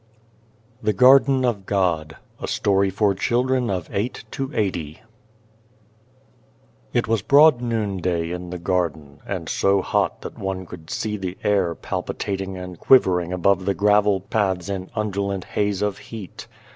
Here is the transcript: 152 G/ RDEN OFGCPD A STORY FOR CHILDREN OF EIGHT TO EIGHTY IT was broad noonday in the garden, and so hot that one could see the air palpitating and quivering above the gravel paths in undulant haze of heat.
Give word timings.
152 0.81 0.97
G/ 0.97 1.05
RDEN 1.05 1.41
OFGCPD 1.63 2.13
A 2.41 2.47
STORY 2.47 2.89
FOR 2.89 3.13
CHILDREN 3.13 3.69
OF 3.69 3.87
EIGHT 3.93 4.23
TO 4.31 4.51
EIGHTY 4.51 5.03
IT 6.91 7.07
was 7.07 7.21
broad 7.21 7.61
noonday 7.61 8.31
in 8.31 8.49
the 8.49 8.57
garden, 8.57 9.19
and 9.27 9.47
so 9.47 9.83
hot 9.83 10.21
that 10.21 10.39
one 10.39 10.65
could 10.65 10.89
see 10.89 11.17
the 11.17 11.37
air 11.43 11.75
palpitating 11.75 12.57
and 12.57 12.79
quivering 12.79 13.31
above 13.31 13.65
the 13.65 13.75
gravel 13.75 14.21
paths 14.21 14.69
in 14.69 14.89
undulant 14.95 15.43
haze 15.43 15.83
of 15.83 15.99
heat. 15.99 16.47